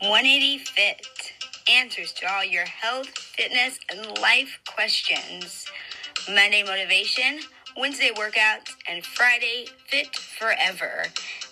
[0.00, 1.06] 180 Fit.
[1.72, 5.64] Answers to all your health, fitness, and life questions.
[6.28, 7.40] Monday motivation,
[7.78, 11.04] Wednesday workouts, and Friday fit forever.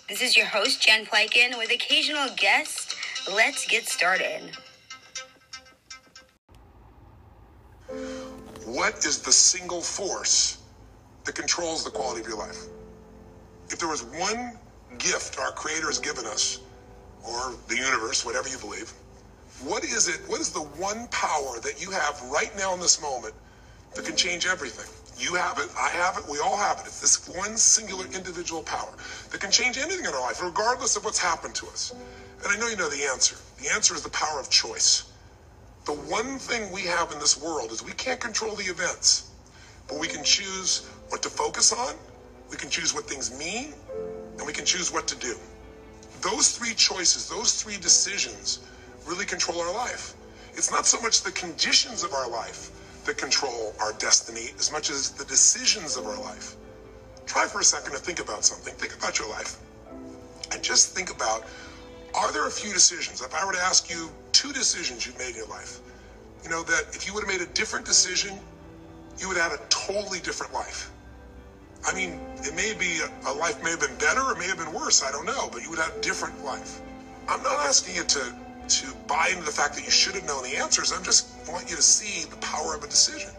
[0.07, 2.95] This is your host, Jen Plykin, with occasional guests.
[3.33, 4.51] Let's get started.
[8.65, 10.59] What is the single force
[11.23, 12.59] that controls the quality of your life?
[13.69, 14.59] If there was one
[14.99, 16.59] gift our Creator has given us,
[17.27, 18.93] or the universe, whatever you believe,
[19.63, 20.19] what is it?
[20.27, 23.33] What is the one power that you have right now in this moment
[23.95, 24.91] that can change everything?
[25.17, 26.87] You have it, I have it, we all have it.
[26.87, 28.93] It's this one singular individual power
[29.31, 31.95] that can change anything in our life, regardless of what's happened to us.
[32.43, 33.37] And I know you know the answer.
[33.63, 35.11] The answer is the power of choice.
[35.85, 39.31] The one thing we have in this world is we can't control the events,
[39.87, 41.95] but we can choose what to focus on,
[42.51, 43.73] we can choose what things mean,
[44.37, 45.37] and we can choose what to do.
[46.25, 48.61] Those three choices, those three decisions
[49.05, 50.15] really control our life.
[50.55, 52.71] It's not so much the conditions of our life
[53.05, 56.55] that control our destiny as much as the decisions of our life.
[57.27, 58.73] Try for a second to think about something.
[58.73, 59.57] Think about your life.
[60.51, 61.43] And just think about
[62.15, 63.21] are there a few decisions?
[63.21, 65.79] If I were to ask you two decisions you've made in your life,
[66.43, 68.39] you know, that if you would have made a different decision,
[69.19, 70.89] you would have had a totally different life.
[71.85, 74.73] I mean, it may be a, life may have been better it may have been
[74.73, 75.03] worse.
[75.03, 76.81] I don't know, but you would have a different life.
[77.27, 78.33] I'm not asking you to
[78.67, 80.91] to buy into the fact that you should have known the answers.
[80.91, 83.29] I am just want you to see the power of a decision.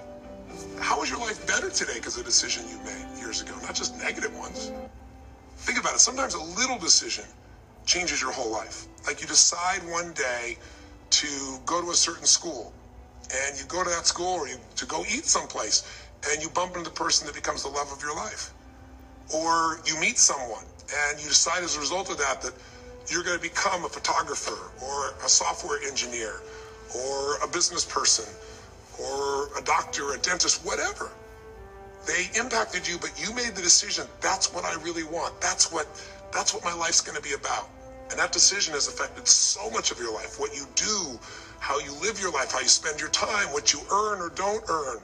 [0.78, 3.74] How is your life better today because of a decision you made years ago, not
[3.74, 4.70] just negative ones?
[5.56, 6.00] Think about it.
[6.00, 7.24] Sometimes a little decision
[7.86, 8.86] changes your whole life.
[9.06, 10.58] Like you decide one day
[11.10, 12.72] to go to a certain school,
[13.34, 15.82] and you go to that school or you to go eat someplace,
[16.30, 18.52] and you bump into the person that becomes the love of your life.
[19.34, 20.64] Or you meet someone
[21.10, 22.52] and you decide as a result of that that
[23.10, 26.40] you're going to become a photographer or a software engineer
[26.96, 28.24] or a business person
[29.00, 31.10] or a doctor, a dentist, whatever.
[32.06, 34.06] They impacted you, but you made the decision.
[34.20, 35.40] That's what I really want.
[35.40, 35.86] That's what
[36.32, 37.68] that's what my life's going to be about.
[38.10, 40.38] And that decision has affected so much of your life.
[40.38, 41.18] What you do,
[41.58, 44.64] how you live your life, how you spend your time, what you earn or don't
[44.68, 44.98] earn,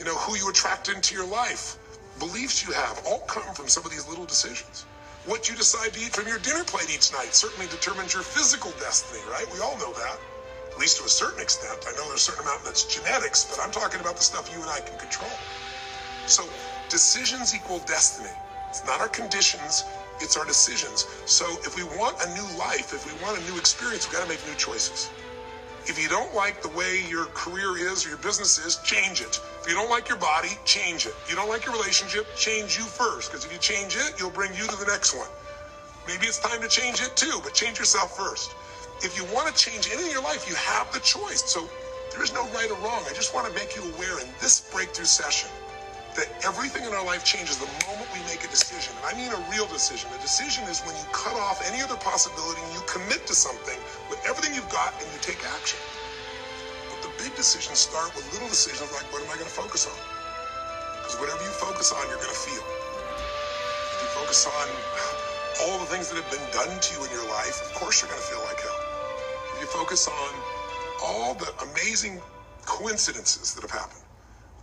[0.00, 1.76] you know, who you attract into your life,
[2.18, 4.86] beliefs you have, all come from some of these little decisions.
[5.26, 8.72] What you decide to eat from your dinner plate each night certainly determines your physical
[8.80, 9.44] destiny, right?
[9.52, 10.18] We all know that,
[10.72, 11.84] at least to a certain extent.
[11.86, 14.62] I know there's a certain amount that's genetics, but I'm talking about the stuff you
[14.62, 15.30] and I can control.
[16.24, 16.48] So
[16.88, 18.32] decisions equal destiny.
[18.70, 19.84] It's not our conditions,
[20.20, 21.04] it's our decisions.
[21.26, 24.22] So if we want a new life, if we want a new experience, we've got
[24.22, 25.10] to make new choices.
[25.86, 29.40] If you don't like the way your career is or your business is, change it.
[29.62, 31.14] If you don't like your body, change it.
[31.24, 33.30] If you don't like your relationship, change you first.
[33.30, 35.28] Because if you change it, you'll bring you to the next one.
[36.06, 38.52] Maybe it's time to change it too, but change yourself first.
[39.02, 41.42] If you want to change anything in your life, you have the choice.
[41.50, 41.68] So
[42.12, 43.02] there is no right or wrong.
[43.08, 45.48] I just want to make you aware in this breakthrough session
[46.16, 48.94] that everything in our life changes the moment we make a decision.
[48.98, 50.10] And I mean a real decision.
[50.10, 53.78] A decision is when you cut off any other possibility and you commit to something
[54.10, 55.78] with everything you've got and you take action.
[56.90, 59.86] But the big decisions start with little decisions like what am I going to focus
[59.86, 59.98] on?
[60.98, 62.62] Because whatever you focus on, you're going to feel.
[62.62, 64.66] If you focus on
[65.62, 68.10] all the things that have been done to you in your life, of course you're
[68.10, 68.80] going to feel like hell.
[69.54, 70.30] If you focus on
[71.02, 72.20] all the amazing
[72.66, 74.02] coincidences that have happened,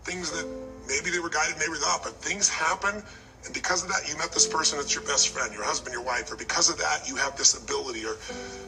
[0.03, 0.47] things that
[0.87, 3.03] maybe they were guided, maybe not, but things happen.
[3.45, 6.03] And because of that, you met this person that's your best friend, your husband, your
[6.03, 8.15] wife, or because of that, you have this ability, or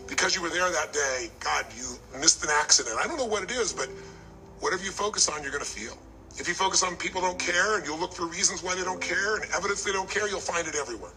[0.08, 2.96] because you were there that day, God, you missed an accident.
[3.00, 3.90] I don't know what it is, but
[4.60, 5.98] whatever you focus on, you're going to feel.
[6.38, 9.02] If you focus on people don't care and you'll look for reasons why they don't
[9.02, 11.12] care and evidence they don't care, you'll find it everywhere.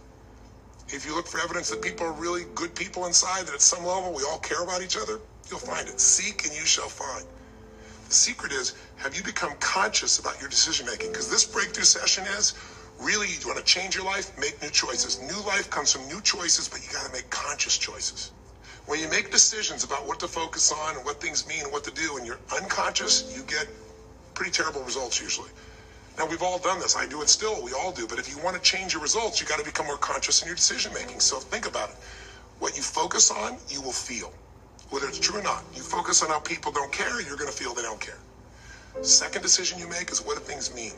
[0.88, 3.84] If you look for evidence that people are really good people inside, that at some
[3.84, 6.00] level we all care about each other, you'll find it.
[6.00, 7.24] Seek and you shall find.
[8.12, 11.12] The secret is have you become conscious about your decision making?
[11.12, 12.52] Because this breakthrough session is
[12.98, 15.18] really you want to change your life, make new choices.
[15.18, 18.32] New life comes from new choices, but you got to make conscious choices.
[18.84, 21.84] When you make decisions about what to focus on and what things mean and what
[21.84, 23.66] to do, and you're unconscious, you get
[24.34, 25.48] pretty terrible results usually.
[26.18, 26.94] Now, we've all done this.
[26.94, 27.62] I do it still.
[27.62, 28.06] We all do.
[28.06, 30.47] But if you want to change your results, you got to become more conscious in
[30.47, 31.20] your decision making.
[31.20, 31.97] So think about it.
[32.58, 34.34] What you focus on, you will feel
[34.92, 35.65] whether it's true or not.
[35.74, 38.18] You focus on how people don't care, you're going to feel they don't care.
[39.03, 40.94] Second decision you make is what do things mean?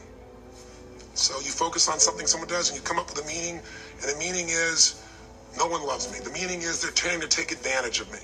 [1.15, 3.63] So you focus on something someone does and you come up with a meaning,
[4.03, 4.97] and the meaning is
[5.57, 6.19] no one loves me.
[6.21, 8.21] The meaning is they're trying to take advantage of me.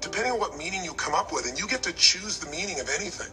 [0.00, 2.80] Depending on what meaning you come up with, and you get to choose the meaning
[2.80, 3.30] of anything.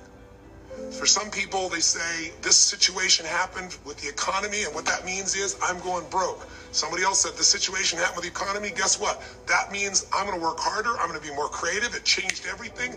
[0.92, 5.36] For some people, they say this situation happened with the economy, and what that means
[5.36, 6.48] is I'm going broke.
[6.72, 8.72] Somebody else said the situation happened with the economy.
[8.76, 9.22] Guess what?
[9.48, 10.98] That means I'm going to work harder.
[11.00, 11.94] I'm going to be more creative.
[11.94, 12.96] It changed everything.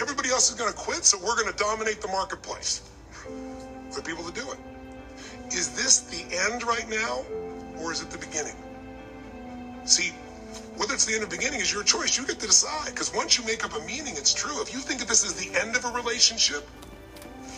[0.00, 2.88] Everybody else is going to quit, so we're going to dominate the marketplace.
[3.90, 4.58] For people to do it.
[5.54, 7.24] Is this the end right now,
[7.78, 8.56] or is it the beginning?
[9.84, 10.12] See,
[10.76, 12.16] whether it's the end or beginning is your choice.
[12.16, 12.86] You get to decide.
[12.86, 14.62] Because once you make up a meaning, it's true.
[14.62, 16.66] If you think that this is the end of a relationship,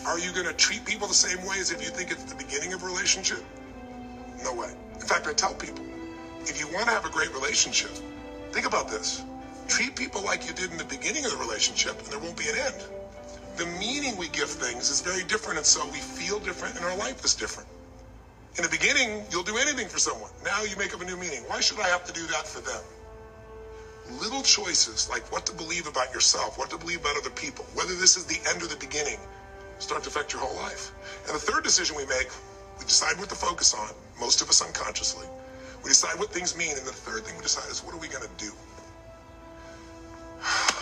[0.05, 2.35] are you going to treat people the same way as if you think it's the
[2.35, 3.43] beginning of a relationship?
[4.43, 4.71] No way.
[4.93, 5.83] In fact, I tell people
[6.41, 7.91] if you want to have a great relationship,
[8.51, 9.23] think about this.
[9.67, 12.47] Treat people like you did in the beginning of the relationship, and there won't be
[12.47, 12.83] an end.
[13.57, 16.95] The meaning we give things is very different, and so we feel different, and our
[16.97, 17.67] life is different.
[18.57, 20.29] In the beginning, you'll do anything for someone.
[20.43, 21.43] Now you make up a new meaning.
[21.47, 22.83] Why should I have to do that for them?
[24.21, 27.95] Little choices like what to believe about yourself, what to believe about other people, whether
[27.95, 29.17] this is the end or the beginning,
[29.79, 30.91] start to affect your whole life.
[31.27, 32.29] And the third decision we make,
[32.79, 33.89] we decide what to focus on,
[34.19, 35.27] most of us unconsciously.
[35.83, 38.07] We decide what things mean, and the third thing we decide is what are we
[38.07, 38.51] going to do?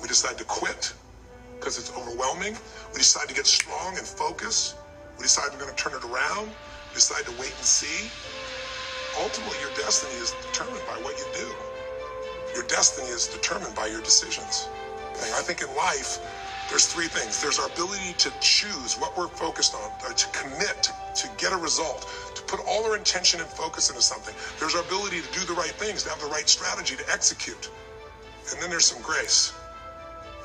[0.00, 0.94] We decide to quit
[1.58, 2.56] because it's overwhelming.
[2.94, 4.74] We decide to get strong and focus.
[5.18, 6.48] We decide we're going to turn it around.
[6.48, 8.08] We decide to wait and see.
[9.20, 11.52] Ultimately, your destiny is determined by what you do.
[12.54, 14.68] Your destiny is determined by your decisions.
[15.20, 16.18] I think in life,
[16.70, 17.42] there's three things.
[17.42, 21.52] There's our ability to choose what we're focused on, uh, to commit, to, to get
[21.52, 24.34] a result, to put all our intention and focus into something.
[24.60, 27.70] There's our ability to do the right things, to have the right strategy to execute.
[28.52, 29.52] And then there's some grace.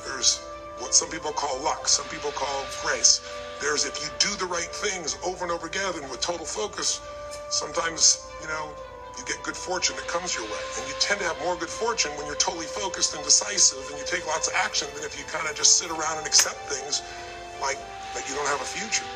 [0.06, 0.40] There's
[0.80, 3.22] what some people call luck, some people call grace.
[3.62, 7.02] There's if you do the right things over and over again and with total focus,
[7.50, 8.74] sometimes, you know,
[9.18, 10.64] you get good fortune that comes your way.
[10.80, 14.00] And you tend to have more good fortune when you're totally focused and decisive and
[14.00, 16.60] you take lots of action than if you kind of just sit around and accept
[16.68, 17.02] things
[17.62, 17.80] like
[18.14, 19.08] that you don't have a future.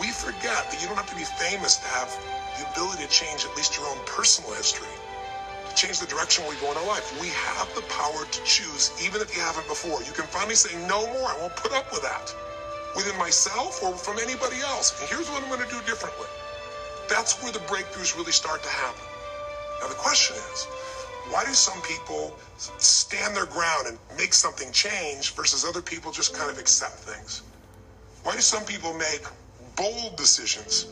[0.00, 2.10] We forget that you don't have to be famous to have
[2.58, 4.90] the ability to change at least your own personal history,
[5.68, 7.06] to change the direction we go in our life.
[7.20, 10.02] We have the power to choose, even if you haven't before.
[10.02, 12.34] You can finally say, no more, I won't put up with that.
[12.96, 14.98] Within myself or from anybody else.
[15.00, 16.26] And here's what I'm going to do differently.
[17.08, 19.13] That's where the breakthroughs really start to happen.
[19.80, 20.64] Now, the question is,
[21.30, 22.36] why do some people
[22.78, 27.42] stand their ground and make something change versus other people just kind of accept things?
[28.22, 29.22] Why do some people make
[29.76, 30.86] bold decisions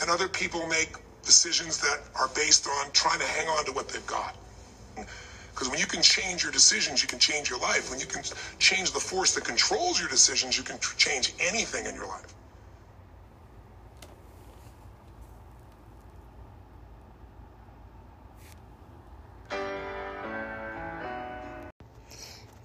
[0.00, 3.88] and other people make decisions that are based on trying to hang on to what
[3.88, 4.36] they've got?
[5.52, 7.90] Because when you can change your decisions, you can change your life.
[7.90, 8.22] When you can
[8.58, 12.32] change the force that controls your decisions, you can change anything in your life.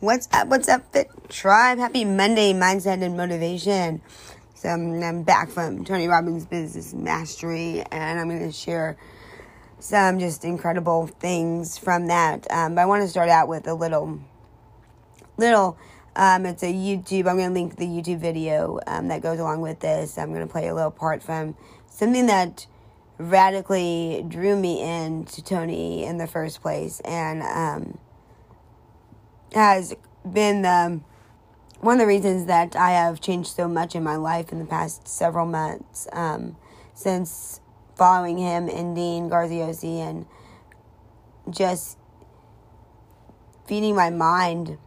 [0.04, 0.50] What's up?
[0.50, 1.78] What's up, Fit Tribe?
[1.78, 4.02] Happy Monday, Mindset and Motivation.
[4.54, 8.98] So um, I'm back from Tony Robbins Business Mastery, and I'm going to share
[9.80, 12.52] some just incredible things from that.
[12.52, 14.20] Um, but I want to start out with a little,
[15.38, 15.78] little.
[16.18, 17.26] Um, it's a YouTube.
[17.30, 20.18] I'm going to link the YouTube video um, that goes along with this.
[20.18, 21.56] I'm going to play a little part from
[21.88, 22.68] something that
[23.18, 28.00] radically drew me into Tony in the first place, and um,
[29.56, 29.96] has
[30.30, 31.04] been um,
[31.80, 34.66] one of the reasons that I have changed so much in my life in the
[34.66, 36.56] past several months um,
[36.94, 37.60] since
[37.96, 40.26] following him and Dean Graziosi and
[41.50, 41.98] just
[43.68, 44.78] feeding my mind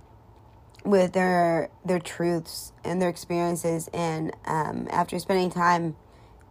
[0.85, 3.88] with their their truths and their experiences.
[3.93, 5.97] And um, after spending time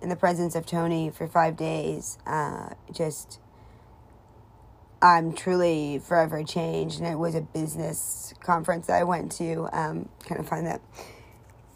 [0.01, 3.39] in the presence of Tony for five days, uh, just
[5.06, 7.00] I'm truly forever changed.
[7.00, 9.70] And it was a business conference that I went to.
[9.72, 10.82] Um, kind of find that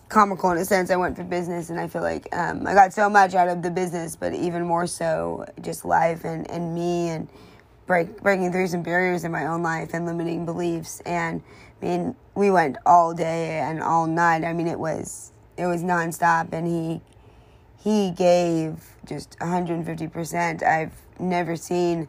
[0.09, 0.89] comical in a sense.
[0.89, 3.61] I went for business, and I feel like um, I got so much out of
[3.61, 7.27] the business, but even more so, just life and, and me and
[7.85, 10.99] break, breaking through some barriers in my own life and limiting beliefs.
[11.01, 11.43] And
[11.83, 14.43] I mean, we went all day and all night.
[14.43, 17.01] I mean, it was it was nonstop, and he
[17.77, 20.63] he gave just 150%.
[20.63, 22.07] I've never seen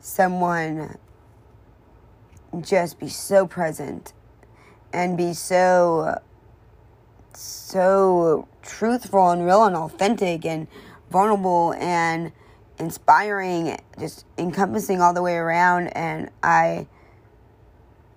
[0.00, 0.96] someone
[2.60, 4.12] just be so present
[4.92, 6.18] and be so
[7.34, 10.66] so truthful and real and authentic and
[11.10, 12.32] vulnerable and
[12.78, 16.86] inspiring just encompassing all the way around and i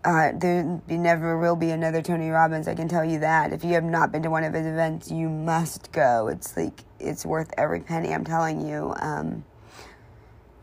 [0.06, 2.68] uh, there never will be another Tony Robbins.
[2.68, 3.54] I can tell you that.
[3.54, 6.28] If you have not been to one of his events, you must go.
[6.28, 8.13] It's like it's worth every penny.
[8.13, 8.94] I'm telling you.
[9.00, 9.46] Um,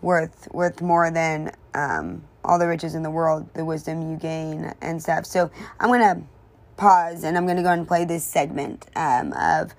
[0.03, 4.73] worth worth more than um, all the riches in the world, the wisdom you gain
[4.81, 5.27] and stuff.
[5.27, 6.23] So I'm gonna
[6.77, 9.75] pause and I'm to go and play this segment um, of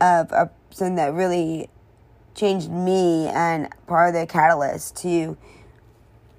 [0.00, 1.68] of something that really
[2.34, 5.36] changed me and part of the catalyst to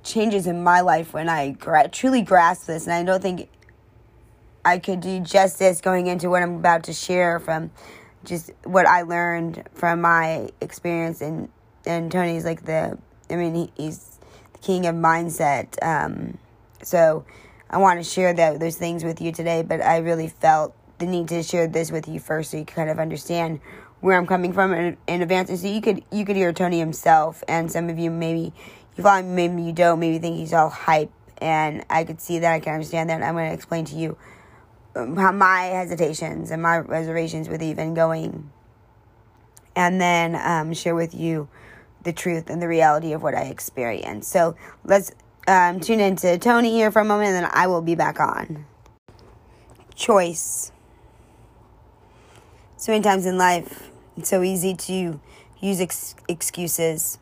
[0.03, 2.87] changes in my life when I gra- truly grasped this.
[2.87, 3.49] And I don't think
[4.65, 7.71] I could do justice going into what I'm about to share from
[8.23, 11.21] just what I learned from my experience.
[11.21, 11.49] And,
[11.85, 12.97] and Tony's like the,
[13.29, 14.19] I mean, he, he's
[14.53, 15.81] the king of mindset.
[15.81, 16.37] Um,
[16.81, 17.25] so
[17.69, 21.05] I want to share that, those things with you today, but I really felt the
[21.05, 23.59] need to share this with you first so you can kind of understand
[24.01, 25.49] where I'm coming from in, in advance.
[25.49, 28.53] And so you could you could hear Tony himself, and some of you maybe
[28.95, 32.39] you follow him, maybe you don't, maybe think he's all hype, and I could see
[32.39, 33.21] that, I can understand that.
[33.21, 34.17] I'm going to explain to you
[34.95, 38.51] um, my hesitations and my reservations with even going,
[39.75, 41.47] and then um, share with you
[42.03, 44.31] the truth and the reality of what I experienced.
[44.31, 45.11] So let's
[45.47, 48.65] um, tune into Tony here for a moment, and then I will be back on.
[49.95, 50.71] Choice.
[52.77, 55.19] So many times in life, it's so easy to
[55.59, 57.19] use ex- excuses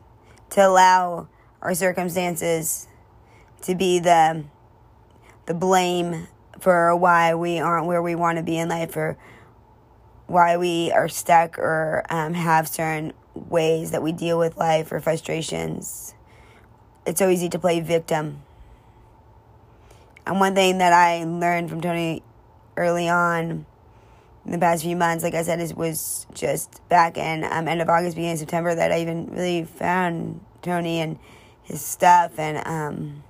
[0.50, 1.28] to allow
[1.60, 2.88] our circumstances
[3.62, 4.44] to be the
[5.46, 9.18] the blame for why we aren't where we want to be in life or
[10.26, 15.00] why we are stuck or um, have certain ways that we deal with life or
[15.00, 16.14] frustrations.
[17.06, 18.42] It's so easy to play victim.
[20.26, 22.22] And one thing that I learned from Tony
[22.76, 23.66] early on
[24.44, 27.80] in the past few months, like I said, is was just back in um, end
[27.80, 31.18] of August, beginning of September that I even really found Tony and
[31.70, 33.22] his stuff and um,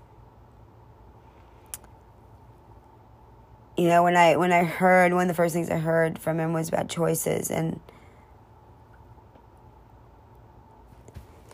[3.76, 6.40] you know when I when I heard one of the first things I heard from
[6.40, 7.80] him was about choices and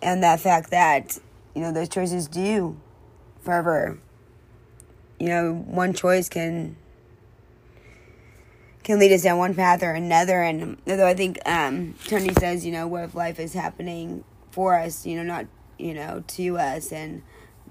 [0.07, 1.19] and that fact that
[1.55, 2.81] you know those choices do
[3.43, 3.99] forever
[5.21, 6.77] you know one choice can
[8.87, 10.43] can lead us down one path or another.
[10.43, 14.23] And although I think um, Tony says, you know, what if life is happening
[14.53, 15.47] for us, you know, not,
[15.77, 17.23] you know, to us, and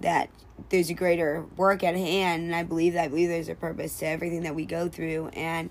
[0.01, 0.29] that
[0.69, 2.43] there's a greater work at hand.
[2.43, 3.05] And I believe that.
[3.05, 5.29] I believe there's a purpose to everything that we go through.
[5.29, 5.69] And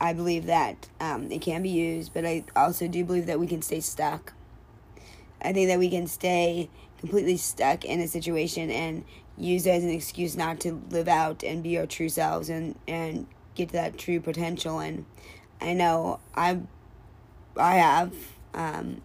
[0.00, 3.48] I believe that um, it can be used, but I also do believe that we
[3.48, 4.34] can stay stuck.
[5.42, 6.68] I think that we can stay
[6.98, 9.04] completely stuck in a situation and
[9.38, 12.78] use it as an excuse not to live out and be our true selves and,
[12.86, 14.78] and get to that true potential.
[14.80, 15.06] And
[15.60, 16.60] I know I,
[17.56, 18.12] I have,
[18.54, 19.00] um,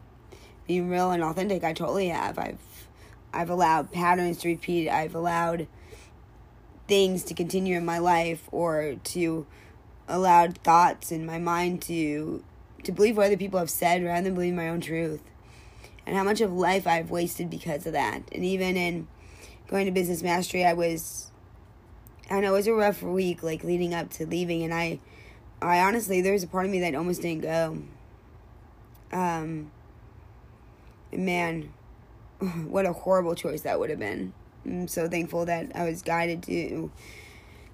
[0.67, 1.63] being real and authentic.
[1.63, 2.39] I totally have.
[2.39, 2.87] I've,
[3.33, 4.89] I've allowed patterns to repeat.
[4.89, 5.67] I've allowed
[6.87, 9.45] things to continue in my life, or to
[10.07, 12.43] allowed thoughts in my mind to,
[12.83, 15.21] to believe what other people have said rather than believe my own truth.
[16.05, 18.21] And how much of life I've wasted because of that.
[18.31, 19.07] And even in
[19.67, 21.31] going to business mastery, I was
[22.29, 24.99] I know, it was a rough week, like leading up to leaving, and I,
[25.61, 27.83] I honestly, there was a part of me that almost didn't go.
[29.11, 29.71] Um,
[31.11, 31.71] man,
[32.39, 34.33] what a horrible choice that would have been.
[34.65, 36.91] I'm so thankful that I was guided to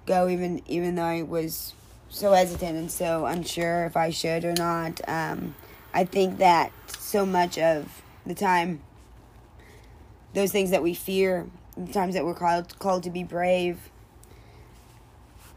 [0.04, 1.72] go, even even though I was
[2.10, 5.00] so hesitant and so unsure if I should or not.
[5.08, 5.54] Um,
[5.94, 8.80] I think that so much of the time,
[10.34, 13.90] those things that we fear, the times that we're called called to be brave,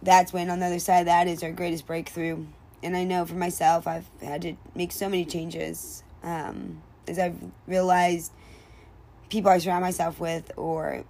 [0.02, 2.46] that's when on the other side that is our greatest breakthrough.
[2.84, 7.38] And I know for myself, I've had to make so many changes um, as I've
[7.68, 8.32] realized
[9.30, 11.04] people I surround myself with, or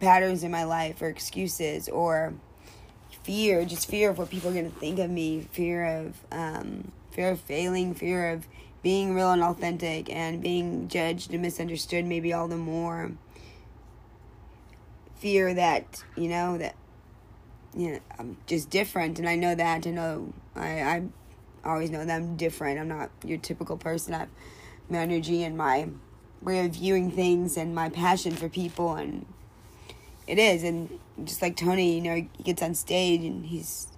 [0.00, 2.34] patterns in my life, or excuses, or
[3.22, 6.92] fear, just fear of what people are going to think of me, fear of um,
[7.10, 8.46] fear of failing, fear of
[8.86, 13.10] being real and authentic, and being judged and misunderstood, maybe all the more.
[15.16, 16.76] Fear that you know that
[17.76, 19.88] you know, I'm just different, and I know that.
[19.88, 21.02] I know I I
[21.64, 22.78] always know that I'm different.
[22.78, 24.14] I'm not your typical person.
[24.14, 24.28] I have
[24.88, 25.88] my energy and my
[26.40, 29.26] way of viewing things and my passion for people, and
[30.28, 30.62] it is.
[30.62, 33.88] And just like Tony, you know, he gets on stage and he's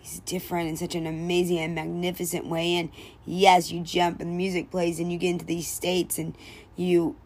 [0.00, 2.76] he's different in such an amazing and magnificent way.
[2.76, 2.90] And
[3.24, 6.36] yes, you jump and the music plays and you get into these states and
[6.76, 7.16] you.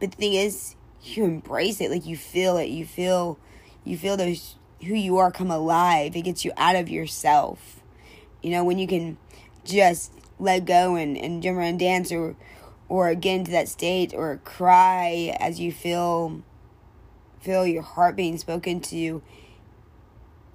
[0.00, 1.90] But the thing is, you embrace it.
[1.90, 2.68] Like you feel it.
[2.68, 3.38] You feel
[3.84, 6.16] you feel those who you are come alive.
[6.16, 7.82] It gets you out of yourself.
[8.42, 9.16] You know, when you can
[9.64, 12.36] just let go and, and jump around and dance or
[12.88, 16.42] or get into that state or cry as you feel
[17.40, 19.22] feel your heart being spoken to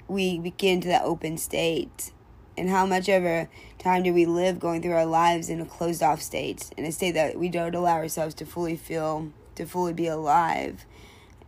[0.10, 2.12] we begin to that open state
[2.58, 3.50] and how much of a
[3.80, 6.92] time do we live going through our lives in a closed off state in a
[6.92, 10.86] state that we don't allow ourselves to fully feel to fully be alive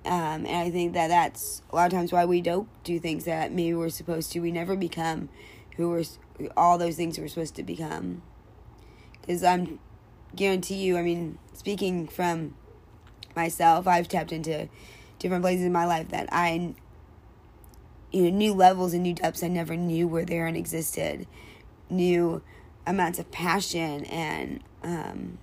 [0.05, 3.25] Um, and I think that that's a lot of times why we don't do things
[3.25, 4.39] that maybe we're supposed to.
[4.39, 5.29] We never become
[5.77, 6.03] who we're
[6.57, 8.23] all those things we're supposed to become.
[9.21, 9.79] Because I'm
[10.35, 12.55] guarantee you, I mean, speaking from
[13.35, 14.69] myself, I've tapped into
[15.19, 16.75] different places in my life that I,
[18.11, 21.27] you know, new levels and new depths I never knew were there and existed.
[21.89, 22.41] New
[22.85, 25.37] amounts of passion and um,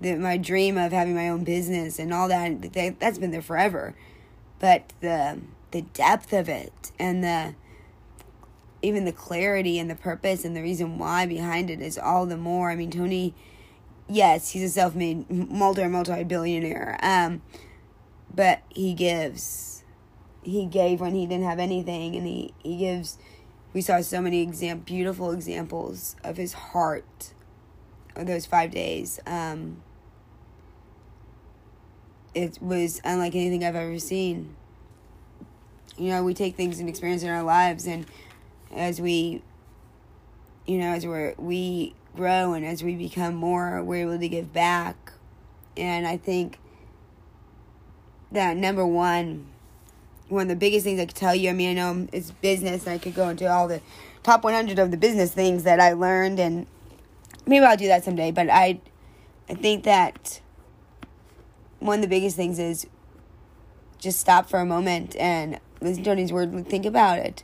[0.00, 3.42] the, my dream of having my own business and all that, that that's been there
[3.42, 3.94] forever.
[4.58, 5.40] But the
[5.72, 7.54] the depth of it and the
[8.80, 12.36] even the clarity and the purpose and the reason why behind it is all the
[12.36, 12.70] more.
[12.70, 13.34] I mean, Tony,
[14.08, 17.42] yes, he's a self-made multi multi billionaire, um,
[18.32, 19.73] but he gives.
[20.44, 23.18] He gave when he didn't have anything, and he he gives.
[23.72, 27.32] We saw so many exam beautiful examples of his heart.
[28.16, 29.82] Of those five days, um,
[32.32, 34.54] it was unlike anything I've ever seen.
[35.98, 38.06] You know, we take things and experience in our lives, and
[38.72, 39.42] as we
[40.66, 44.52] you know as we're, we grow and as we become more we're able to give
[44.52, 45.12] back
[45.76, 46.58] and i think
[48.32, 49.46] that number one
[50.28, 52.86] one of the biggest things i could tell you i mean i know it's business
[52.86, 53.80] and i could go into all the
[54.22, 56.66] top 100 of the business things that i learned and
[57.46, 58.80] maybe i'll do that someday but i
[59.48, 60.40] i think that
[61.84, 62.86] one of the biggest things is
[63.98, 67.42] just stop for a moment and listen to Tony's word think about it.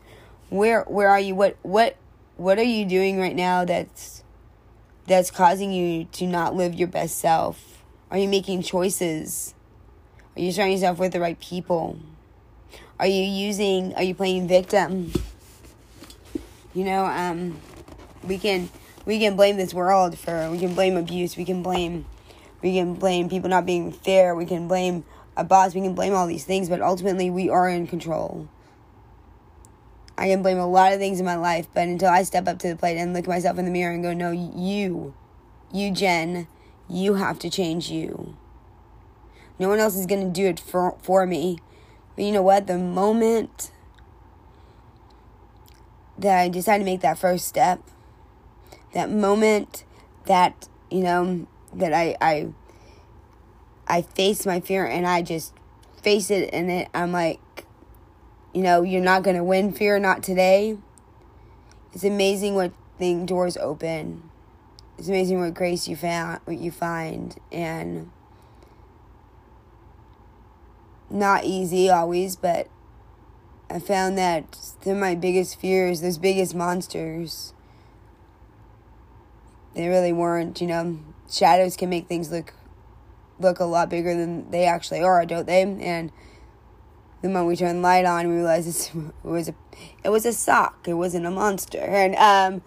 [0.48, 1.34] Where where are you?
[1.34, 1.96] What what
[2.36, 4.22] what are you doing right now that's
[5.06, 7.82] that's causing you to not live your best self?
[8.10, 9.54] Are you making choices?
[10.36, 11.98] Are you surrounding yourself with the right people
[13.00, 15.10] are you using are you playing victim
[16.74, 17.58] you know um
[18.22, 18.68] we can
[19.06, 22.04] we can blame this world for we can blame abuse we can blame
[22.62, 25.02] we can blame people not being fair we can blame
[25.34, 28.46] a boss we can blame all these things but ultimately we are in control
[30.18, 32.58] I can blame a lot of things in my life, but until I step up
[32.58, 35.14] to the plate and look at myself in the mirror and go, no, you,
[35.72, 36.46] you, Jen,
[36.90, 38.36] you have to change you.
[39.58, 41.60] No one else is going to do it for, for me.
[42.20, 42.66] You know what?
[42.66, 43.72] The moment
[46.18, 47.80] that I decided to make that first step,
[48.92, 49.84] that moment
[50.26, 52.48] that, you know, that I, I,
[53.86, 55.54] I face my fear and I just
[56.02, 57.64] face it and it, I'm like,
[58.52, 60.76] you know, you're not to win fear not today.
[61.94, 64.28] It's amazing what thing doors open.
[64.98, 68.10] It's amazing what grace you found, what you find, and
[71.10, 72.68] not easy always, but
[73.68, 77.52] I found that of my biggest fears, those biggest monsters,
[79.74, 80.60] they really weren't.
[80.60, 80.98] You know,
[81.30, 82.54] shadows can make things look
[83.38, 85.62] look a lot bigger than they actually are, don't they?
[85.62, 86.12] And
[87.22, 88.90] the moment we the light on, we realized
[89.24, 89.54] it was a
[90.04, 90.86] it was a sock.
[90.88, 92.62] It wasn't a monster, and um,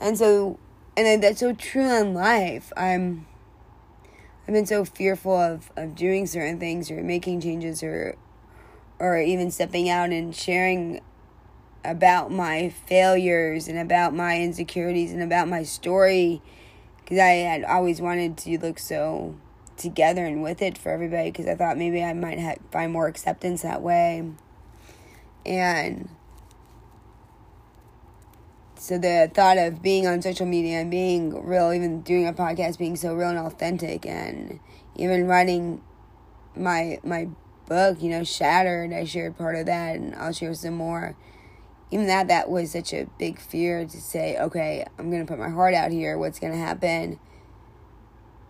[0.00, 0.58] and so
[0.96, 2.72] and that's so true in life.
[2.76, 3.26] I'm
[4.48, 8.16] I've been so fearful of of doing certain things or making changes or
[8.98, 11.02] or even stepping out and sharing
[11.84, 16.40] about my failures and about my insecurities and about my story
[16.96, 19.36] because I had always wanted to look so
[19.76, 23.06] together and with it for everybody because I thought maybe I might ha- find more
[23.06, 24.30] acceptance that way.
[25.44, 26.08] And
[28.78, 32.78] so the thought of being on social media and being real, even doing a podcast,
[32.78, 34.60] being so real and authentic, and
[34.96, 35.82] even writing
[36.56, 37.28] my my
[37.66, 41.16] book, you know, Shattered, I shared part of that, and I'll share some more.
[41.90, 45.48] Even that, that was such a big fear to say, okay, I'm gonna put my
[45.48, 46.18] heart out here.
[46.18, 47.18] What's gonna happen?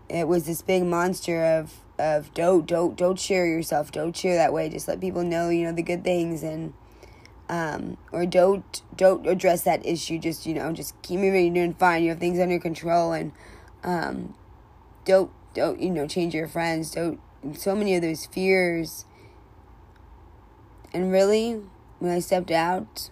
[0.09, 4.53] it was this big monster of of don't don't don't share yourself don't share that
[4.53, 6.73] way just let people know you know the good things and
[7.49, 11.75] um or don't don't address that issue just you know just keep moving you're doing
[11.75, 13.33] fine you have things under control and
[13.85, 14.35] um
[15.05, 17.19] don't don't you know change your friends don't
[17.57, 19.05] so many of those fears.
[20.93, 21.63] And really
[21.99, 23.11] when i stepped out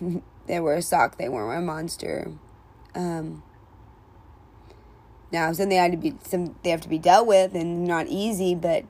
[0.46, 2.32] they were a sock they weren't a monster.
[2.94, 3.42] Um
[5.32, 8.54] now, something had to be some they have to be dealt with and not easy,
[8.54, 8.84] but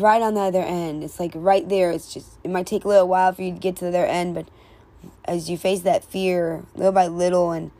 [0.00, 1.90] right on the other end, it's like right there.
[1.90, 4.06] It's just it might take a little while for you to get to the other
[4.06, 4.48] end, but
[5.24, 7.70] as you face that fear little by little, and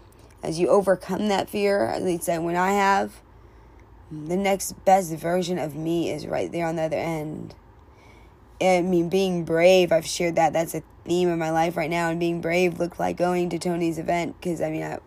[0.42, 3.20] as you overcome that fear, at least when I have,
[4.11, 7.55] the next best version of me is right there on the other end.
[8.61, 10.53] I mean, being brave, I've shared that.
[10.53, 12.09] That's a theme of my life right now.
[12.09, 14.98] And being brave looked like going to Tony's event because, I mean, I,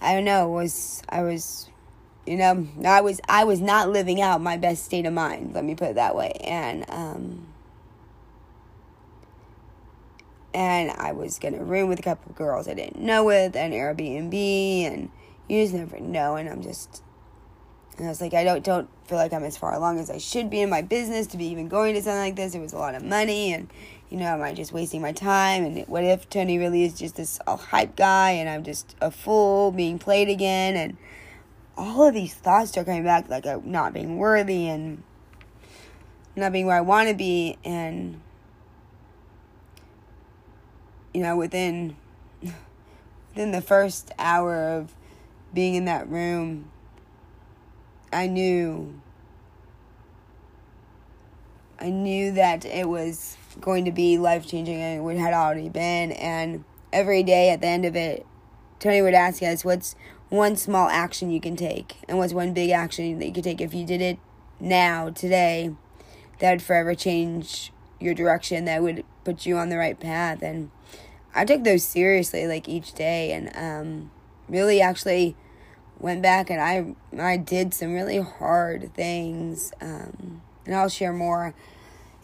[0.00, 1.68] I don't know, was I was
[2.26, 5.54] you know, I was I was not living out my best state of mind.
[5.54, 7.48] Let me put it that way, and um,
[10.52, 14.34] and I was gonna room with a couple girls I didn't know with, an Airbnb,
[14.86, 15.10] and
[15.48, 16.36] you just never know.
[16.36, 17.02] And I'm just,
[17.96, 20.18] and I was like, I don't don't feel like I'm as far along as I
[20.18, 22.54] should be in my business to be even going to something like this.
[22.54, 23.68] It was a lot of money, and
[24.10, 25.64] you know, am I just wasting my time?
[25.64, 29.10] And what if Tony really is just this all hype guy, and I'm just a
[29.10, 30.76] fool being played again?
[30.76, 30.96] And
[31.80, 35.02] all of these thoughts start coming back, like I'm not being worthy and
[36.36, 38.20] not being where I want to be, and
[41.14, 41.96] you know, within
[43.30, 44.94] within the first hour of
[45.54, 46.70] being in that room,
[48.12, 49.00] I knew
[51.80, 56.12] I knew that it was going to be life changing and it had already been.
[56.12, 58.26] And every day at the end of it
[58.80, 59.94] Tony would ask us what's
[60.30, 63.60] one small action you can take and what's one big action that you could take
[63.60, 64.18] if you did it
[64.58, 65.74] now today
[66.38, 70.42] that would forever change your direction that would put you on the right path.
[70.42, 70.70] And
[71.34, 74.10] I took those seriously like each day and um,
[74.48, 75.36] really actually
[75.98, 81.54] went back and I I did some really hard things um, and I'll share more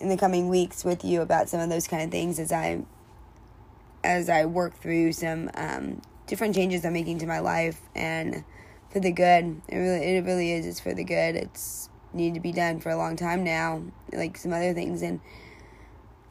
[0.00, 2.80] in the coming weeks with you about some of those kind of things as I
[4.02, 8.44] as I work through some um, different changes I'm making to my life and
[8.90, 9.60] for the good.
[9.68, 11.36] It really it really is it's for the good.
[11.36, 15.20] It's needed to be done for a long time now, like some other things and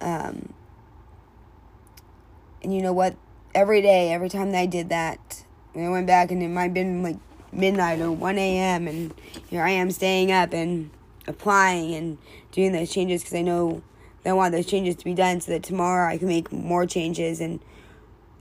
[0.02, 0.54] um
[2.64, 3.16] and you know what?
[3.54, 6.74] Every day, every time that I did that, I went back and it might have
[6.74, 7.18] been like
[7.52, 8.88] midnight or 1 a.m.
[8.88, 9.14] and
[9.48, 10.90] here I am staying up and
[11.28, 12.18] applying and
[12.52, 13.82] doing those changes because I know
[14.26, 17.40] I want those changes to be done so that tomorrow I can make more changes
[17.40, 17.60] and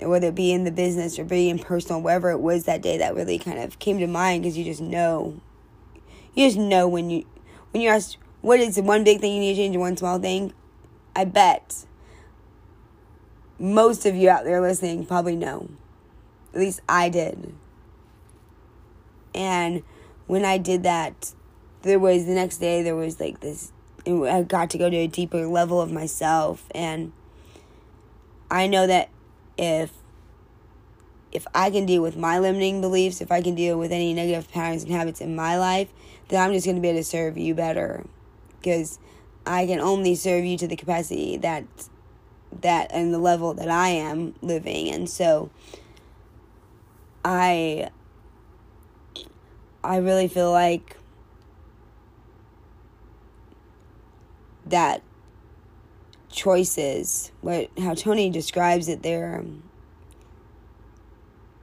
[0.01, 2.99] whether it be in the business or be in personal, whatever it was that day
[2.99, 5.41] that really kind of came to mind because you just know,
[6.35, 7.25] you just know when you
[7.71, 10.53] when you ask what is one big thing you need to change, one small thing.
[11.17, 11.87] I bet
[13.59, 15.71] most of you out there listening probably know.
[16.53, 17.55] At least I did.
[19.35, 19.83] And
[20.27, 21.33] when I did that,
[21.83, 23.73] there was the next day, there was like this,
[24.07, 26.69] I got to go to a deeper level of myself.
[26.75, 27.13] And
[28.51, 29.09] I know that
[29.57, 29.91] if
[31.33, 34.51] if I can deal with my limiting beliefs, if I can deal with any negative
[34.53, 35.89] patterns and habits in my life,
[36.29, 38.05] then I'm just going to be able to serve you better.
[38.61, 39.01] Because
[39.45, 41.65] I can only serve you to the capacity that
[42.63, 44.91] that and the level that I am living.
[44.91, 45.51] And so
[47.25, 47.91] I
[49.83, 50.97] I really feel like
[54.67, 55.03] that
[56.35, 59.63] choices, what how Tony describes it there, um,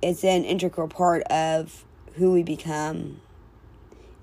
[0.01, 3.21] it's an integral part of who we become.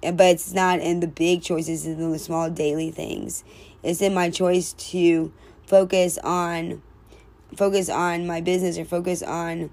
[0.00, 3.44] But it's not in the big choices, it's in the small daily things.
[3.82, 5.32] It's in my choice to
[5.66, 6.82] focus on
[7.56, 9.70] focus on my business or focus on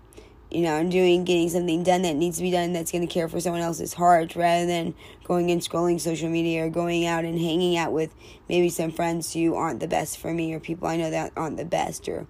[0.55, 3.13] you know I'm doing getting something done that needs to be done that's going to
[3.13, 7.25] care for someone else's heart rather than going and scrolling social media or going out
[7.25, 8.13] and hanging out with
[8.47, 11.57] maybe some friends who aren't the best for me or people I know that aren't
[11.57, 12.25] the best or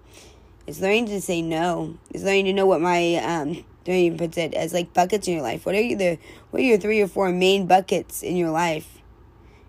[0.66, 4.36] it's learning to say no it's learning to know what my um don't even puts
[4.36, 6.18] it as like buckets in your life what are you the
[6.50, 8.96] what are your three or four main buckets in your life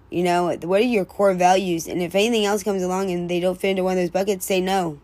[0.10, 1.88] you know, what are your core values?
[1.88, 4.46] And if anything else comes along and they don't fit into one of those buckets,
[4.46, 5.00] say no.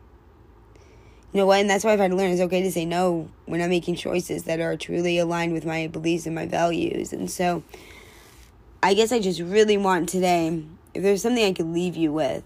[1.33, 1.61] You know what?
[1.61, 3.95] And that's why I've had to learn it's okay to say no when I'm making
[3.95, 7.11] choices that are truly aligned with my beliefs and my values.
[7.11, 7.63] And so
[8.83, 12.43] I guess I just really want today, if there's something I could leave you with,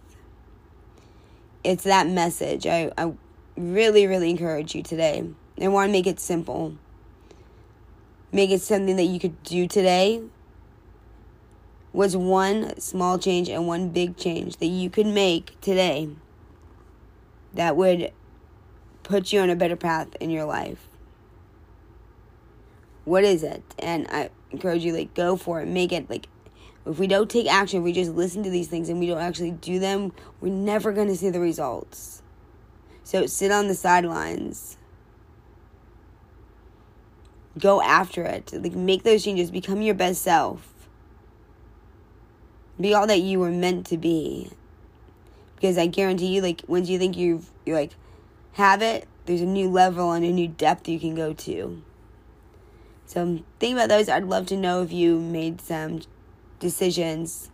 [1.65, 2.65] it's that message.
[2.65, 3.11] I, I
[3.57, 5.29] really, really encourage you today.
[5.61, 6.77] I want to make it simple.
[8.31, 10.21] Make it something that you could do today
[11.91, 16.09] was one small change and one big change that you could make today
[17.53, 18.13] that would
[19.07, 20.87] put you on a better path in your life?
[23.05, 23.63] What is it?
[23.79, 25.67] And I encourage you like go for it.
[25.67, 26.27] Make it like
[26.85, 29.21] if we don't take action, if we just listen to these things and we don't
[29.21, 32.21] actually do them, we're never going to see the results.
[33.03, 34.77] So sit on the sidelines.
[37.57, 38.53] Go after it.
[38.53, 40.73] Like make those changes, become your best self
[42.79, 44.49] be all that you were meant to be.
[45.55, 47.95] Because I guarantee you, like, once you think you've, you're like,
[48.57, 51.81] have it, there's a new level and a new depth you can go to.
[53.05, 54.09] So, think about those.
[54.09, 56.01] I'd love to know if you made some
[56.59, 57.51] decisions.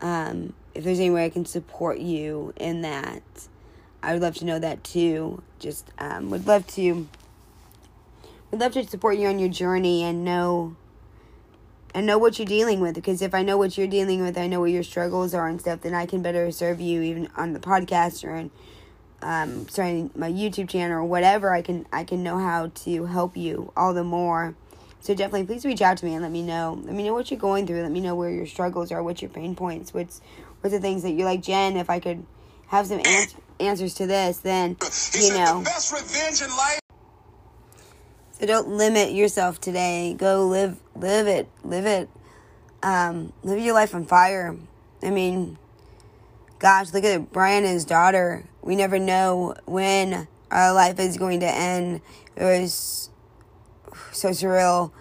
[0.00, 3.22] Um, if there's any way I can support you in that,
[4.02, 5.42] I would love to know that too.
[5.60, 7.08] Just um, would love to
[8.50, 10.74] would love to support you on your journey and know
[11.94, 12.96] and know what you're dealing with.
[12.96, 15.60] Because if I know what you're dealing with, I know what your struggles are and
[15.60, 18.50] stuff, then I can better serve you even on the podcast or in
[19.22, 21.52] um, starting my YouTube channel or whatever.
[21.52, 24.54] I can I can know how to help you all the more.
[25.00, 26.78] So definitely, please reach out to me and let me know.
[26.84, 27.82] Let me know what you're going through.
[27.82, 29.02] Let me know where your struggles are.
[29.02, 29.94] What's your pain points?
[29.94, 30.20] What's
[30.60, 31.76] what's the things that you're like, Jen?
[31.76, 32.24] If I could
[32.66, 34.76] have some ans- answers to this, then
[35.14, 35.60] you know.
[35.60, 36.80] The best revenge in life.
[38.32, 40.14] So don't limit yourself today.
[40.16, 42.08] Go live, live it, live it.
[42.82, 44.56] Um, live your life on fire.
[45.02, 45.58] I mean,
[46.60, 48.44] gosh, look at Bryant and his daughter.
[48.62, 52.02] We never know when our life is going to end.
[52.36, 53.10] It was
[54.12, 54.92] so surreal.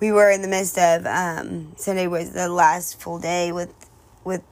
[0.00, 3.74] We were in the midst of um, Sunday was the last full day with
[4.24, 4.42] with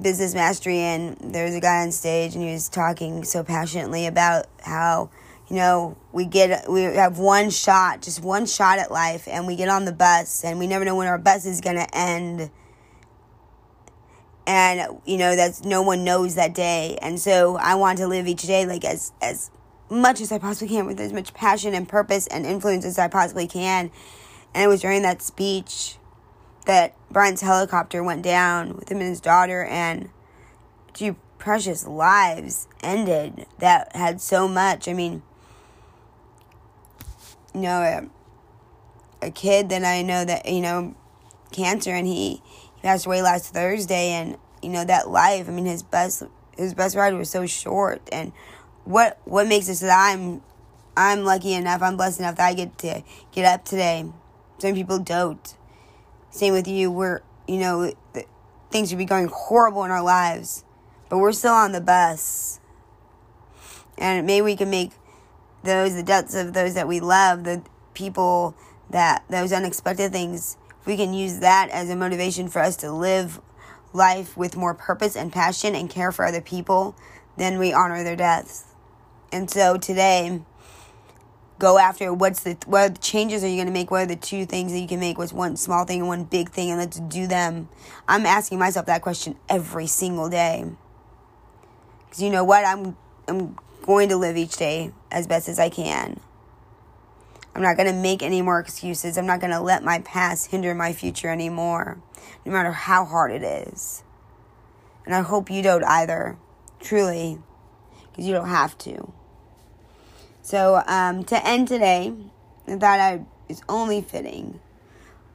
[0.00, 4.06] business mastery, and there was a guy on stage, and he was talking so passionately
[4.06, 5.10] about how
[5.48, 9.56] you know we get we have one shot, just one shot at life, and we
[9.56, 12.50] get on the bus, and we never know when our bus is gonna end
[14.46, 16.98] and you know that's no one knows that day.
[17.02, 19.50] And so i want to live each day like as as
[19.90, 23.08] much as i possibly can with as much passion and purpose and influence as i
[23.08, 23.90] possibly can.
[24.54, 25.96] And it was during that speech
[26.66, 30.08] that Bryant's helicopter went down with him and his daughter and
[30.92, 34.88] two precious lives ended that had so much.
[34.88, 35.22] I mean
[37.54, 38.10] you know
[39.22, 40.94] a, a kid that i know that you know
[41.52, 42.42] cancer and he
[42.84, 45.48] passed away last Thursday, and you know that life.
[45.48, 46.22] I mean, his best
[46.56, 48.32] his best ride was so short, and
[48.84, 50.42] what what makes it so that I'm
[50.96, 54.04] I'm lucky enough, I'm blessed enough that I get to get up today.
[54.58, 55.56] Some people don't.
[56.30, 56.90] Same with you.
[56.90, 57.92] We're you know
[58.70, 60.62] things would be going horrible in our lives,
[61.08, 62.60] but we're still on the bus,
[63.96, 64.92] and maybe we can make
[65.62, 67.62] those the deaths of those that we love, the
[67.94, 68.54] people
[68.90, 73.40] that those unexpected things we can use that as a motivation for us to live
[73.92, 76.96] life with more purpose and passion and care for other people,
[77.36, 78.64] then we honor their deaths.
[79.32, 80.40] And so today,
[81.58, 83.90] go after what's the what changes are you going to make?
[83.90, 85.18] What are the two things that you can make?
[85.18, 87.68] What's one small thing and one big thing, and let's do them.
[88.06, 90.64] I'm asking myself that question every single day.
[92.04, 92.96] Because you know what, I'm
[93.28, 96.20] I'm going to live each day as best as I can.
[97.54, 99.16] I'm not going to make any more excuses.
[99.16, 102.02] I'm not going to let my past hinder my future anymore,
[102.44, 104.02] no matter how hard it is.
[105.06, 106.36] And I hope you don't either,
[106.80, 107.38] truly,
[108.10, 109.12] because you don't have to.
[110.42, 112.12] So, um, to end today,
[112.66, 114.60] I thought I it's only fitting,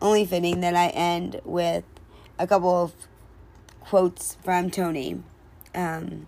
[0.02, 1.84] only fitting that I end with
[2.38, 2.94] a couple of
[3.80, 5.24] quotes from Tony.
[5.74, 6.28] Um,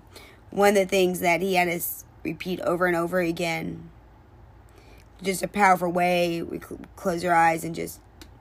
[0.52, 3.91] one of the things that he had us repeat over and over again
[5.22, 6.42] just a powerful way.
[6.42, 8.00] We cl- close your eyes and just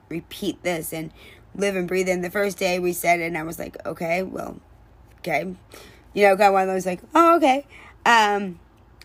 [0.09, 1.11] repeat this and
[1.55, 2.09] live and breathe.
[2.09, 4.59] And the first day we said it, and I was like, okay, well,
[5.19, 5.55] okay,
[6.13, 7.65] you know, kind of one of those like, oh, okay.
[8.05, 8.59] Um,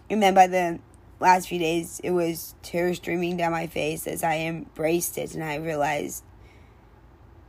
[0.08, 0.78] and then by the
[1.20, 5.42] last few days, it was tears streaming down my face as I embraced it and
[5.42, 6.22] I realized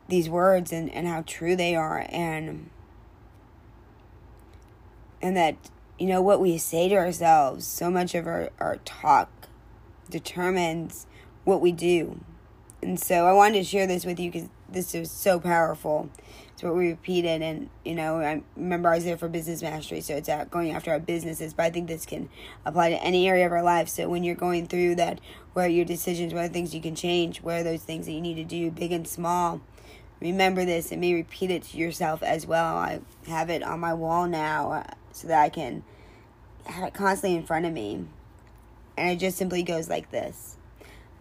[0.08, 2.70] these words and, and how true they are and
[5.22, 5.56] and that
[6.00, 9.30] you know what we say to ourselves so much of our, our talk
[10.08, 11.08] determines
[11.44, 12.20] what we do.
[12.82, 16.10] And so I wanted to share this with you because this is so powerful.
[16.54, 20.02] It's what we repeated, and you know, I remember I was there for business mastery,
[20.02, 21.54] so it's going after our businesses.
[21.54, 22.30] But I think this can
[22.66, 23.90] apply to any area of our life.
[23.90, 25.22] So when you're going through that,
[25.54, 26.34] what are your decisions?
[26.34, 27.44] What are things you can change?
[27.44, 29.62] What are those things that you need to do, big and small?
[30.20, 32.78] Remember this and may repeat it to yourself as well.
[32.78, 35.84] I have it on my wall now uh, so that I can
[36.66, 38.08] have it constantly in front of me
[38.98, 40.58] and it just simply goes like this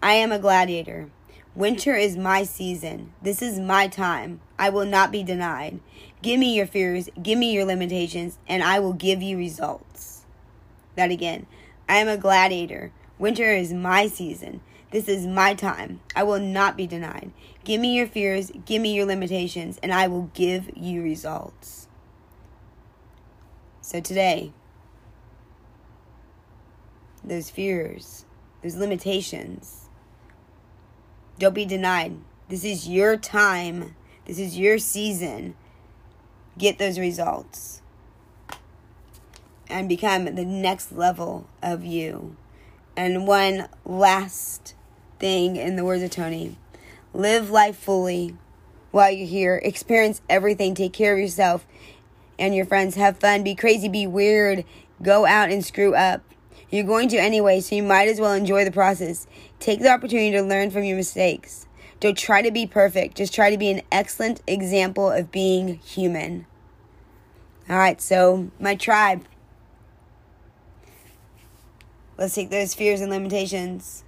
[0.03, 1.11] I am a gladiator.
[1.55, 3.15] Winter is my season.
[3.23, 4.41] This is my time.
[4.59, 5.81] I will not be denied.
[6.21, 10.25] Give me your fears, give me your limitations, and I will give you results.
[10.97, 11.47] That again.
[11.89, 12.93] I am a gladiator.
[13.19, 14.61] Winter is my season.
[14.91, 16.01] This is my time.
[16.15, 17.31] I will not be denied.
[17.65, 21.89] Give me your fears, give me your limitations, and I will give you results.
[23.81, 24.53] So today,
[27.27, 28.25] those fears,
[28.62, 29.89] those limitations.
[31.39, 32.17] Don't be denied.
[32.49, 33.97] This is your time.
[34.25, 35.55] This is your season.
[36.57, 37.83] Get those results
[39.69, 42.37] and become the next level of you.
[42.97, 44.75] And one last
[45.19, 46.57] thing in the words of Tony
[47.12, 48.37] live life fully
[48.91, 49.61] while you're here.
[49.62, 50.75] Experience everything.
[50.75, 51.67] Take care of yourself
[52.39, 52.95] and your friends.
[52.95, 53.43] Have fun.
[53.43, 53.89] Be crazy.
[53.89, 54.65] Be weird.
[55.03, 56.23] Go out and screw up.
[56.70, 59.26] You're going to anyway, so you might as well enjoy the process.
[59.61, 61.66] Take the opportunity to learn from your mistakes.
[62.00, 63.16] Don't try to be perfect.
[63.16, 66.46] Just try to be an excellent example of being human.
[67.68, 69.24] All right, so my tribe.
[72.18, 74.05] Let's take those fears and limitations.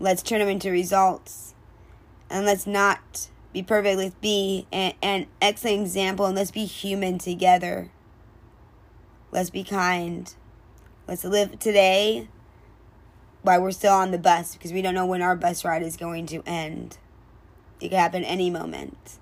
[0.00, 1.54] Let's turn them into results.
[2.30, 3.98] And let's not be perfect.
[3.98, 7.90] Let's be an, excellent example and let's be human together.
[9.34, 10.32] Let's be kind.
[11.08, 12.28] Let's live today
[13.42, 15.96] while we're still on the bus because we don't know when our bus ride is
[15.96, 16.98] going to end.
[17.80, 19.18] It could happen any moment.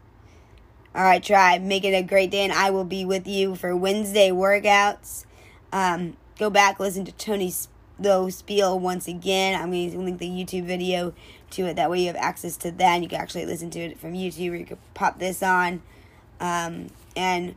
[0.94, 3.74] All right, tribe, make it a great day, and I will be with you for
[3.74, 5.24] Wednesday workouts.
[5.72, 9.58] Um, go back, listen to Tony's little spiel once again.
[9.58, 11.14] I'm going to link the YouTube video
[11.52, 11.76] to it.
[11.76, 14.12] That way you have access to that, and you can actually listen to it from
[14.12, 15.80] YouTube, or you can pop this on.
[16.38, 17.54] Um, and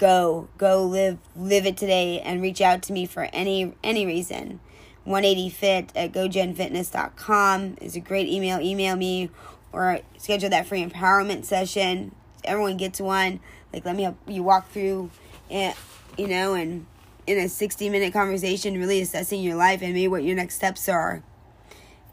[0.00, 4.58] go go live live it today and reach out to me for any any reason.
[5.06, 8.60] 180fit at gogenfitness.com is a great email.
[8.60, 9.30] Email me
[9.72, 12.14] or schedule that free empowerment session.
[12.44, 13.40] Everyone gets one.
[13.72, 15.10] Like let me help you walk through
[15.48, 15.76] it
[16.16, 16.86] you know and
[17.26, 20.88] in a 60 minute conversation really assessing your life and maybe what your next steps
[20.88, 21.22] are.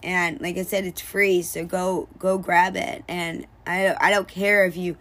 [0.03, 3.05] And like i said it's free so go go grab it.
[3.07, 4.97] And i i don't care if you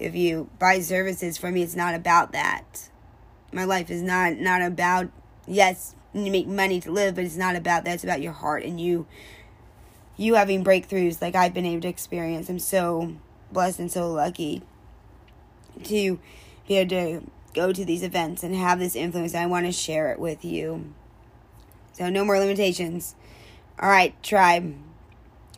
[0.00, 2.88] if you buy services from me, it's not about that.
[3.52, 5.10] My life is not not about
[5.46, 7.94] yes, you make money to live, but it's not about that.
[7.94, 9.06] It's about your heart and you
[10.16, 12.48] you having breakthroughs like I've been able to experience.
[12.48, 13.16] I'm so
[13.52, 14.62] blessed and so lucky
[15.84, 16.18] to
[16.66, 19.34] be able to go to these events and have this influence.
[19.34, 20.92] I want to share it with you.
[21.92, 23.14] So no more limitations.
[23.78, 24.74] All right, tribe.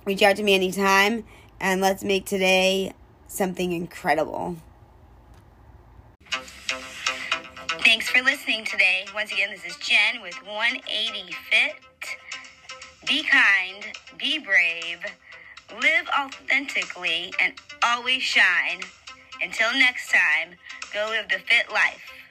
[0.05, 1.25] Reach out to me anytime
[1.61, 2.93] and let's make today
[3.33, 4.57] something incredible.
[7.85, 9.05] Thanks for listening today.
[9.15, 11.75] Once again, this is Jen with 180 Fit.
[13.07, 13.85] Be kind,
[14.17, 15.01] be brave,
[15.73, 18.81] live authentically, and always shine.
[19.43, 20.57] Until next time,
[20.95, 22.22] go live the fit life.